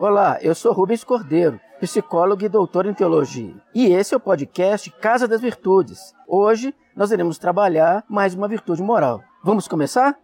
[0.00, 3.56] Olá, eu sou Rubens Cordeiro, psicólogo e doutor em teologia.
[3.74, 6.14] E esse é o podcast Casa das Virtudes.
[6.24, 9.20] Hoje nós iremos trabalhar mais uma virtude moral.
[9.42, 10.16] Vamos começar?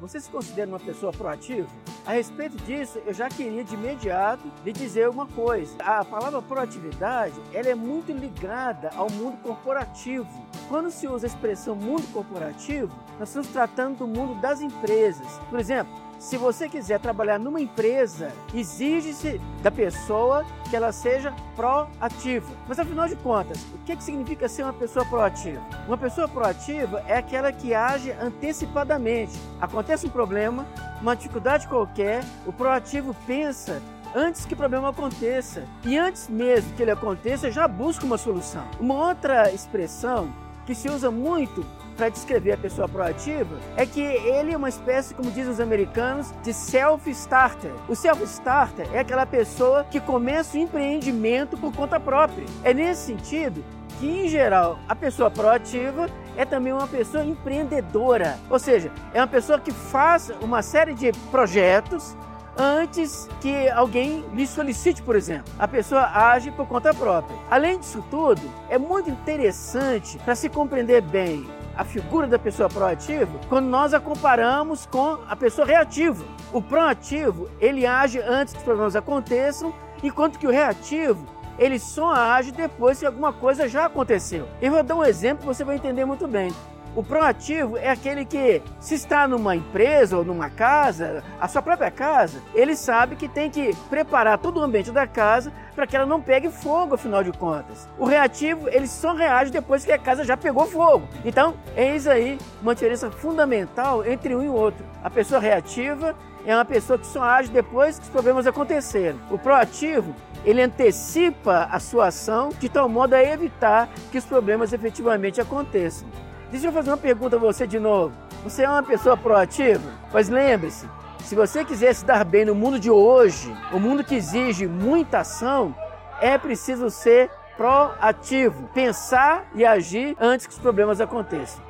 [0.00, 1.68] Você se considera uma pessoa proativa?
[2.06, 5.74] A respeito disso, eu já queria de imediato lhe dizer uma coisa.
[5.82, 10.28] A palavra proatividade, ela é muito ligada ao mundo corporativo.
[10.68, 15.40] Quando se usa a expressão mundo corporativo, nós estamos tratando do mundo das empresas.
[15.48, 22.54] Por exemplo, se você quiser trabalhar numa empresa, exige-se da pessoa que ela seja proativa.
[22.68, 25.62] Mas afinal de contas, o que, que significa ser uma pessoa proativa?
[25.86, 29.38] Uma pessoa proativa é aquela que age antecipadamente.
[29.60, 30.66] Acontece um problema,
[31.00, 33.80] uma dificuldade qualquer, o proativo pensa
[34.14, 35.64] antes que o problema aconteça.
[35.84, 38.64] E antes mesmo que ele aconteça, já busca uma solução.
[38.78, 40.30] Uma outra expressão
[40.68, 41.64] que se usa muito
[41.96, 46.30] para descrever a pessoa proativa é que ele é uma espécie, como dizem os americanos,
[46.42, 47.72] de self-starter.
[47.88, 52.44] O self-starter é aquela pessoa que começa o empreendimento por conta própria.
[52.62, 53.64] É nesse sentido
[53.98, 59.26] que, em geral, a pessoa proativa é também uma pessoa empreendedora, ou seja, é uma
[59.26, 62.14] pessoa que faz uma série de projetos
[62.58, 65.52] antes que alguém lhe solicite, por exemplo.
[65.58, 67.38] A pessoa age por conta própria.
[67.48, 73.38] Além disso tudo, é muito interessante para se compreender bem a figura da pessoa proativa
[73.48, 76.24] quando nós a comparamos com a pessoa reativa.
[76.52, 79.72] O proativo, ele age antes que os problemas aconteçam,
[80.02, 81.24] enquanto que o reativo,
[81.56, 84.48] ele só age depois que alguma coisa já aconteceu.
[84.60, 86.52] Eu vou dar um exemplo que você vai entender muito bem.
[86.98, 91.92] O proativo é aquele que, se está numa empresa ou numa casa, a sua própria
[91.92, 96.04] casa, ele sabe que tem que preparar todo o ambiente da casa para que ela
[96.04, 97.88] não pegue fogo, afinal de contas.
[97.96, 101.06] O reativo, ele só reage depois que a casa já pegou fogo.
[101.24, 104.84] Então, eis aí uma diferença fundamental entre um e o outro.
[105.00, 109.20] A pessoa reativa é uma pessoa que só age depois que os problemas aconteceram.
[109.30, 114.72] O proativo, ele antecipa a sua ação de tal modo a evitar que os problemas
[114.72, 116.08] efetivamente aconteçam.
[116.50, 118.14] Deixa eu fazer uma pergunta a você de novo.
[118.42, 119.92] Você é uma pessoa proativa?
[120.12, 120.88] Mas lembre-se,
[121.24, 125.18] se você quiser se dar bem no mundo de hoje, o mundo que exige muita
[125.18, 125.74] ação,
[126.22, 131.62] é preciso ser proativo, pensar e agir antes que os problemas aconteçam.